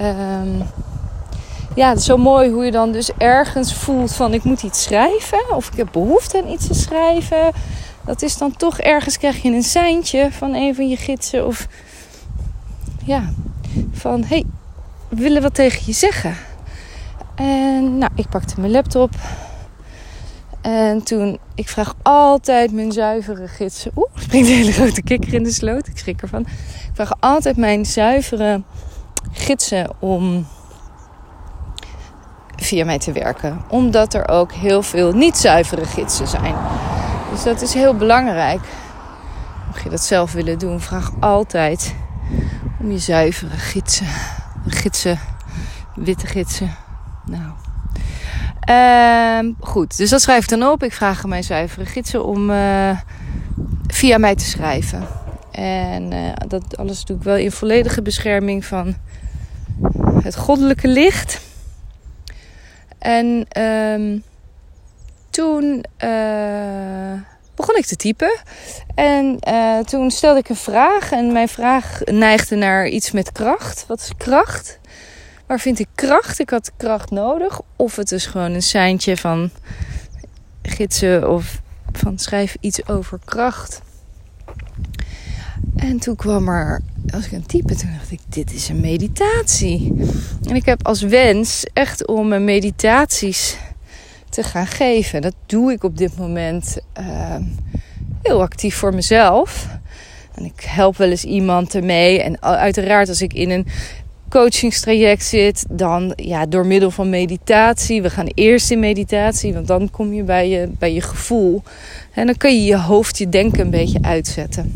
um, 0.00 0.62
ja, 1.74 1.88
het 1.88 1.98
is 1.98 2.04
zo 2.04 2.16
mooi 2.16 2.50
hoe 2.50 2.64
je 2.64 2.70
dan 2.70 2.92
dus 2.92 3.10
ergens 3.18 3.74
voelt 3.74 4.12
van 4.12 4.34
ik 4.34 4.44
moet 4.44 4.62
iets 4.62 4.82
schrijven. 4.82 5.56
Of 5.56 5.68
ik 5.68 5.76
heb 5.76 5.88
behoefte 5.92 6.42
aan 6.42 6.48
iets 6.48 6.66
te 6.66 6.74
schrijven. 6.74 7.52
Dat 8.04 8.22
is 8.22 8.38
dan 8.38 8.56
toch 8.56 8.78
ergens 8.78 9.18
krijg 9.18 9.42
je 9.42 9.50
een 9.50 9.62
seintje 9.62 10.28
van 10.32 10.54
een 10.54 10.74
van 10.74 10.88
je 10.88 10.96
gidsen. 10.96 11.46
Of 11.46 11.68
ja, 13.04 13.32
van 13.92 14.24
hey, 14.24 14.44
we 15.08 15.16
willen 15.16 15.42
wat 15.42 15.54
tegen 15.54 15.82
je 15.86 15.92
zeggen. 15.92 16.36
En 17.34 17.98
nou, 17.98 18.12
ik 18.14 18.28
pakte 18.28 18.60
mijn 18.60 18.72
laptop. 18.72 19.10
En 20.60 21.02
toen, 21.02 21.38
ik 21.54 21.68
vraag 21.68 21.94
altijd 22.02 22.72
mijn 22.72 22.92
zuivere 22.92 23.48
gidsen. 23.48 23.92
Oeh, 23.96 24.10
springt 24.14 24.48
een 24.48 24.54
hele 24.54 24.72
grote 24.72 25.02
kikker 25.02 25.34
in 25.34 25.42
de 25.42 25.52
sloot. 25.52 25.86
Ik 25.86 25.98
schrik 25.98 26.22
ervan. 26.22 26.40
Ik 26.40 26.90
vraag 26.92 27.12
altijd 27.20 27.56
mijn 27.56 27.84
zuivere 27.86 28.62
gidsen 29.32 29.90
om 29.98 30.46
via 32.56 32.84
mij 32.84 32.98
te 32.98 33.12
werken. 33.12 33.64
Omdat 33.68 34.14
er 34.14 34.28
ook 34.28 34.52
heel 34.52 34.82
veel 34.82 35.12
niet 35.12 35.36
zuivere 35.36 35.84
gidsen 35.84 36.28
zijn. 36.28 36.54
Dus 37.30 37.42
dat 37.42 37.62
is 37.62 37.74
heel 37.74 37.94
belangrijk. 37.94 38.60
Mocht 39.66 39.82
je 39.82 39.90
dat 39.90 40.04
zelf 40.04 40.32
willen 40.32 40.58
doen, 40.58 40.80
vraag 40.80 41.10
altijd 41.20 41.94
om 42.80 42.90
je 42.90 42.98
zuivere 42.98 43.56
gidsen. 43.56 44.06
Gidsen, 44.66 45.18
witte 45.94 46.26
gidsen. 46.26 46.70
Nou. 47.24 47.52
Uh, 48.70 49.52
goed, 49.60 49.96
dus 49.96 50.10
dat 50.10 50.20
schrijf 50.20 50.42
ik 50.42 50.48
dan 50.48 50.62
op. 50.62 50.82
Ik 50.82 50.92
vraag 50.92 51.26
mijn 51.26 51.44
zuivere 51.44 51.86
gidsen 51.86 52.24
om 52.24 52.50
uh, 52.50 52.90
via 53.86 54.18
mij 54.18 54.34
te 54.34 54.44
schrijven. 54.44 55.06
En 55.54 56.12
uh, 56.12 56.32
dat 56.48 56.76
alles 56.76 57.04
doe 57.04 57.16
ik 57.16 57.22
wel 57.22 57.36
in 57.36 57.52
volledige 57.52 58.02
bescherming 58.02 58.64
van 58.64 58.96
het 60.22 60.36
goddelijke 60.36 60.88
licht. 60.88 61.40
En 62.98 63.46
um, 63.62 64.22
toen 65.30 65.84
uh, 66.04 67.20
begon 67.54 67.76
ik 67.76 67.84
te 67.86 67.96
typen. 67.96 68.38
En 68.94 69.38
uh, 69.48 69.78
toen 69.78 70.10
stelde 70.10 70.38
ik 70.38 70.48
een 70.48 70.56
vraag. 70.56 71.12
En 71.12 71.32
mijn 71.32 71.48
vraag 71.48 72.00
neigde 72.04 72.56
naar 72.56 72.86
iets 72.86 73.10
met 73.10 73.32
kracht. 73.32 73.84
Wat 73.86 74.00
is 74.00 74.12
kracht? 74.16 74.80
Waar 75.46 75.60
vind 75.60 75.78
ik 75.78 75.88
kracht? 75.94 76.38
Ik 76.38 76.50
had 76.50 76.70
kracht 76.76 77.10
nodig. 77.10 77.60
Of 77.76 77.96
het 77.96 78.12
is 78.12 78.26
gewoon 78.26 78.52
een 78.52 78.62
seintje 78.62 79.16
van 79.16 79.50
gidsen 80.62 81.30
of 81.30 81.60
van 81.92 82.18
schrijf 82.18 82.56
iets 82.60 82.88
over 82.88 83.18
kracht. 83.24 83.82
En 85.76 85.98
toen 85.98 86.16
kwam 86.16 86.48
er, 86.48 86.80
als 87.14 87.26
ik 87.26 87.32
een 87.32 87.46
type, 87.46 87.74
toen 87.74 87.90
dacht 87.98 88.10
ik, 88.10 88.20
dit 88.28 88.52
is 88.52 88.68
een 88.68 88.80
meditatie. 88.80 89.92
En 90.48 90.54
ik 90.56 90.64
heb 90.64 90.86
als 90.86 91.02
wens 91.02 91.64
echt 91.72 92.06
om 92.06 92.44
meditaties 92.44 93.56
te 94.28 94.42
gaan 94.42 94.66
geven. 94.66 95.22
Dat 95.22 95.34
doe 95.46 95.72
ik 95.72 95.84
op 95.84 95.96
dit 95.98 96.16
moment 96.18 96.78
uh, 97.00 97.36
heel 98.22 98.42
actief 98.42 98.76
voor 98.76 98.94
mezelf. 98.94 99.68
En 100.34 100.44
ik 100.44 100.60
help 100.60 100.96
wel 100.96 101.10
eens 101.10 101.24
iemand 101.24 101.74
ermee. 101.74 102.22
En 102.22 102.42
uiteraard 102.42 103.08
als 103.08 103.22
ik 103.22 103.32
in 103.32 103.50
een 103.50 103.66
coachingstraject 104.34 105.24
zit, 105.24 105.64
dan 105.68 106.12
ja, 106.16 106.46
door 106.46 106.66
middel 106.66 106.90
van 106.90 107.08
meditatie. 107.08 108.02
We 108.02 108.10
gaan 108.10 108.26
eerst 108.34 108.70
in 108.70 108.78
meditatie, 108.78 109.52
want 109.52 109.66
dan 109.66 109.90
kom 109.90 110.12
je 110.12 110.22
bij 110.22 110.48
je, 110.48 110.68
bij 110.78 110.92
je 110.92 111.00
gevoel. 111.00 111.62
En 112.12 112.26
dan 112.26 112.36
kun 112.36 112.54
je 112.54 112.64
je 112.64 112.78
hoofd, 112.78 113.18
je 113.18 113.28
denken 113.28 113.60
een 113.60 113.70
beetje 113.70 113.98
uitzetten. 114.02 114.72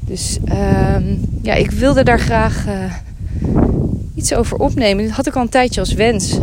Dus 0.00 0.38
ehm, 0.44 1.16
ja, 1.42 1.54
ik 1.54 1.70
wilde 1.70 2.04
daar 2.04 2.20
graag 2.20 2.66
uh, 2.66 2.92
iets 4.14 4.34
over 4.34 4.56
opnemen. 4.58 5.04
Dat 5.04 5.16
had 5.16 5.26
ik 5.26 5.36
al 5.36 5.42
een 5.42 5.48
tijdje 5.48 5.80
als 5.80 5.92
wens. 5.92 6.38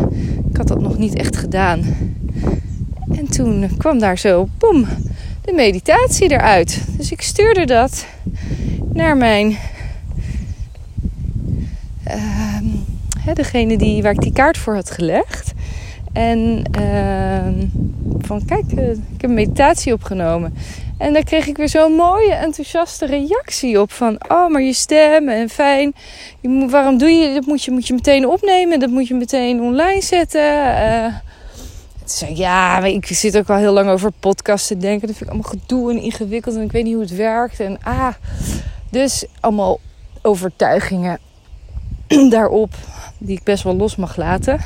Ik 0.50 0.58
had 0.58 0.68
dat 0.68 0.82
nog 0.82 0.98
niet 0.98 1.16
echt 1.16 1.38
gedaan. 1.38 1.84
En 3.16 3.30
toen 3.30 3.70
kwam 3.78 4.00
daar 4.00 4.18
zo, 4.18 4.48
boem, 4.58 4.88
de 5.42 5.54
meditatie 5.54 6.32
eruit. 6.32 6.82
Dus 6.98 7.12
ik 7.12 7.22
stuurde 7.22 7.66
dat 7.66 8.06
naar 8.94 9.18
mijn. 9.18 9.58
Uh, 13.27 13.34
degene 13.34 13.77
die, 13.77 14.01
waar 14.01 14.12
ik 14.12 14.22
die 14.22 14.34
kaart 14.34 14.58
voor 14.58 14.75
had 14.75 14.92
gelegd. 14.92 15.53
En 16.13 16.63
uh, 16.80 17.63
van 18.20 18.46
kijk, 18.46 18.72
eh, 18.72 18.89
ik 18.89 19.22
heb 19.22 19.30
een 19.30 19.34
meditatie 19.34 19.94
opgenomen. 19.94 20.53
En 20.98 21.13
daar 21.13 21.24
kreeg 21.24 21.48
ik 21.48 21.58
weer 21.58 21.70
zo'n 21.70 21.94
mooie, 21.94 22.34
enthousiaste 22.34 23.06
reactie 23.06 23.82
op. 23.82 23.92
Van, 23.92 24.18
oh, 24.27 24.50
maar 24.50 24.62
je 24.62 24.74
stem 24.74 25.30
en 25.30 25.50
fijn. 25.50 25.94
Je 26.42 26.68
waarom 26.70 26.98
doe 26.98 27.10
je 27.10 27.34
dat? 27.34 27.46
Moet 27.46 27.63
je, 27.63 27.72
moet 27.72 27.88
je 27.88 27.94
meteen 27.94 28.27
opnemen. 28.27 28.80
Dat 28.80 28.89
moet 28.89 29.08
je 29.08 29.13
meteen 29.13 29.62
online 29.62 30.01
zetten. 30.01 30.42
Uh, 30.42 31.15
zei 32.06 32.36
ja, 32.36 32.84
ik 32.84 33.06
zit 33.06 33.38
ook 33.38 33.50
al 33.50 33.58
heel 33.58 33.74
lang 33.74 33.89
over 33.89 34.12
podcasts 34.20 34.68
te 34.68 34.77
denken. 34.77 35.08
Dat 35.08 35.18
vind 35.18 35.30
ik 35.30 35.36
allemaal 35.36 35.51
gedoe 35.60 35.92
en 35.92 36.01
ingewikkeld. 36.01 36.56
En 36.56 36.62
ik 36.62 36.72
weet 36.72 36.84
niet 36.84 36.94
hoe 36.94 37.03
het 37.03 37.15
werkt. 37.15 37.60
En 37.60 37.77
ah, 37.84 38.13
dus 38.89 39.25
allemaal 39.39 39.80
overtuigingen 40.22 41.20
daarop. 42.29 42.74
Die 43.17 43.38
ik 43.38 43.43
best 43.43 43.63
wel 43.63 43.75
los 43.75 43.96
mag 43.96 44.15
laten. 44.15 44.60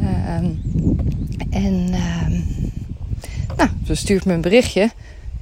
um, 0.00 0.60
en... 1.50 1.94
Um, 1.94 2.44
nou, 3.56 3.70
ze 3.86 3.94
stuurt 3.94 4.24
me 4.24 4.32
een 4.32 4.40
berichtje. 4.40 4.90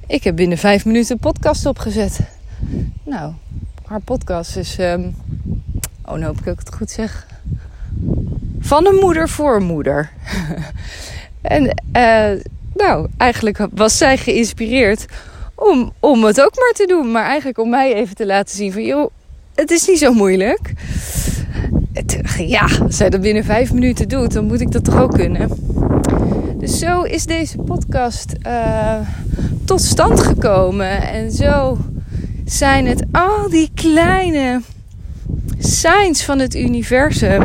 Ik 0.07 0.23
heb 0.23 0.35
binnen 0.35 0.57
vijf 0.57 0.85
minuten 0.85 1.11
een 1.11 1.19
podcast 1.19 1.65
opgezet. 1.65 2.19
Nou, 3.03 3.33
haar 3.85 4.01
podcast 4.01 4.55
is. 4.55 4.77
Um, 4.79 5.15
oh, 6.05 6.13
nou 6.13 6.23
hoop 6.23 6.39
ik 6.39 6.47
ook 6.47 6.59
het 6.59 6.75
goed 6.75 6.91
zeg. 6.91 7.27
Van 8.59 8.85
een 8.85 8.95
moeder 8.95 9.29
voor 9.29 9.55
een 9.55 9.63
moeder. 9.63 10.11
en 11.41 11.63
uh, 11.97 12.41
nou, 12.73 13.07
eigenlijk 13.17 13.67
was 13.71 13.97
zij 13.97 14.17
geïnspireerd 14.17 15.05
om, 15.55 15.93
om 15.99 16.23
het 16.23 16.41
ook 16.41 16.55
maar 16.55 16.73
te 16.73 16.85
doen. 16.85 17.11
Maar 17.11 17.25
eigenlijk 17.25 17.57
om 17.57 17.69
mij 17.69 17.93
even 17.93 18.15
te 18.15 18.25
laten 18.25 18.55
zien 18.55 18.71
van... 18.71 18.83
joh, 18.83 19.11
het 19.55 19.71
is 19.71 19.87
niet 19.87 19.99
zo 19.99 20.13
moeilijk. 20.13 20.73
Het, 21.93 22.19
ja, 22.37 22.69
als 22.83 22.97
zij 22.97 23.09
dat 23.09 23.21
binnen 23.21 23.43
vijf 23.43 23.73
minuten 23.73 24.09
doet, 24.09 24.33
dan 24.33 24.45
moet 24.45 24.61
ik 24.61 24.71
dat 24.71 24.83
toch 24.83 25.01
ook 25.01 25.13
kunnen. 25.13 25.49
Dus 26.57 26.79
zo 26.79 27.01
is 27.01 27.25
deze 27.25 27.57
podcast 27.57 28.33
uh, 28.47 28.99
tot 29.65 29.81
stand 29.81 30.19
gekomen. 30.19 31.01
En 31.01 31.31
zo 31.31 31.77
zijn 32.45 32.85
het 32.85 33.03
al 33.11 33.49
die 33.49 33.69
kleine 33.73 34.61
signs 35.57 36.23
van 36.23 36.39
het 36.39 36.55
universum 36.55 37.43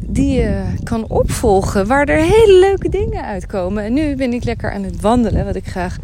die 0.00 0.40
je 0.40 0.62
kan 0.82 1.08
opvolgen, 1.08 1.86
waar 1.86 2.08
er 2.08 2.20
hele 2.20 2.58
leuke 2.60 2.88
dingen 2.88 3.24
uitkomen. 3.24 3.84
En 3.84 3.92
nu 3.92 4.16
ben 4.16 4.32
ik 4.32 4.44
lekker 4.44 4.72
aan 4.72 4.82
het 4.82 5.00
wandelen, 5.00 5.44
wat 5.44 5.56
ik 5.56 5.66
graag 5.66 5.96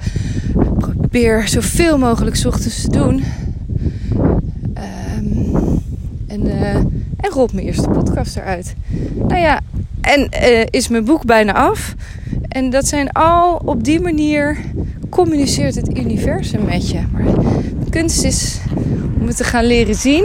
probeer 0.79 1.49
zoveel 1.49 1.99
mogelijk 1.99 2.37
ochtends 2.47 2.83
te 2.83 2.91
doen. 2.91 3.23
En, 6.33 6.47
uh, 6.47 6.75
en 6.75 7.31
rolt 7.31 7.53
mijn 7.53 7.67
eerste 7.67 7.89
podcast 7.89 8.37
eruit. 8.37 8.75
Nou 9.15 9.41
ja, 9.41 9.61
en 10.01 10.29
uh, 10.43 10.67
is 10.71 10.89
mijn 10.89 11.05
boek 11.05 11.25
bijna 11.25 11.53
af. 11.53 11.95
En 12.49 12.71
dat 12.71 12.87
zijn 12.87 13.11
al 13.13 13.57
op 13.65 13.85
die 13.85 14.01
manier 14.01 14.59
communiceert 15.11 15.75
het 15.75 15.99
universum 15.99 16.65
met 16.65 16.91
je. 16.91 17.01
Maar 17.13 17.25
de 17.25 17.91
kunst 17.91 18.25
is 18.25 18.61
om 19.21 19.27
het 19.27 19.37
te 19.37 19.45
gaan 19.45 19.65
leren 19.65 19.95
zien. 19.95 20.25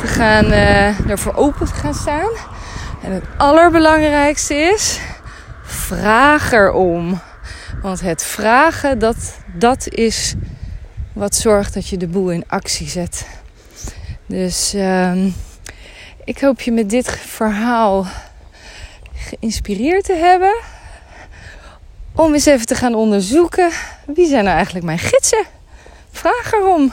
Te 0.00 0.06
gaan 0.06 0.44
uh, 0.44 1.10
ervoor 1.10 1.34
open 1.34 1.66
te 1.66 1.74
gaan 1.74 1.94
staan. 1.94 2.30
En 3.02 3.12
het 3.12 3.24
allerbelangrijkste 3.36 4.54
is: 4.54 5.00
vraag 5.62 6.52
erom. 6.52 7.18
Want 7.82 8.00
het 8.00 8.24
vragen, 8.24 8.98
dat, 8.98 9.36
dat 9.54 9.88
is 9.88 10.34
wat 11.12 11.34
zorgt 11.34 11.74
dat 11.74 11.88
je 11.88 11.96
de 11.96 12.08
boel 12.08 12.30
in 12.30 12.44
actie 12.46 12.88
zet. 12.88 13.26
Dus 14.26 14.74
uh, 14.74 15.24
ik 16.24 16.40
hoop 16.40 16.60
je 16.60 16.72
met 16.72 16.90
dit 16.90 17.10
verhaal 17.10 18.06
geïnspireerd 19.14 20.04
te 20.04 20.14
hebben. 20.14 20.56
Om 22.14 22.32
eens 22.32 22.46
even 22.46 22.66
te 22.66 22.74
gaan 22.74 22.94
onderzoeken. 22.94 23.70
Wie 24.06 24.26
zijn 24.26 24.44
nou 24.44 24.56
eigenlijk 24.56 24.84
mijn 24.84 24.98
gidsen? 24.98 25.44
Vraag 26.10 26.52
erom. 26.52 26.92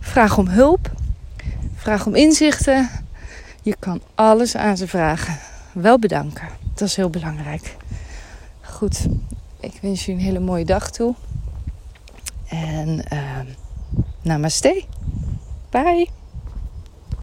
Vraag 0.00 0.38
om 0.38 0.48
hulp. 0.48 0.90
Vraag 1.76 2.06
om 2.06 2.14
inzichten. 2.14 2.90
Je 3.62 3.76
kan 3.78 4.00
alles 4.14 4.56
aan 4.56 4.76
ze 4.76 4.88
vragen. 4.88 5.38
Wel 5.72 5.98
bedanken. 5.98 6.48
Dat 6.74 6.88
is 6.88 6.96
heel 6.96 7.10
belangrijk. 7.10 7.76
Goed. 8.60 9.06
Ik 9.60 9.78
wens 9.82 10.06
je 10.06 10.12
een 10.12 10.18
hele 10.18 10.40
mooie 10.40 10.64
dag 10.64 10.90
toe. 10.90 11.14
En 12.48 13.04
uh, 13.12 13.40
namaste. 14.22 14.84
Bye. 15.74 16.06